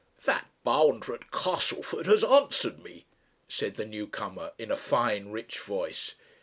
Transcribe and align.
"That 0.23 0.47
bounder 0.63 1.13
at 1.13 1.29
Castleford 1.29 2.07
has 2.07 2.23
answered 2.23 2.79
me," 2.79 3.05
said 3.47 3.75
the 3.75 3.85
new 3.85 4.07
comer 4.07 4.51
in 4.57 4.71
a 4.71 4.75
fine 4.75 5.27
rich 5.29 5.59
voice. 5.59 6.15